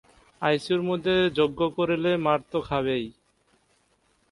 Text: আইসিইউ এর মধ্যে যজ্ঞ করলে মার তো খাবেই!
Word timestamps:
আইসিইউ 0.41 0.75
এর 0.75 0.81
মধ্যে 0.89 1.15
যজ্ঞ 1.37 1.59
করলে 1.77 2.11
মার 2.25 2.39
তো 2.51 2.59
খাবেই! 2.67 3.05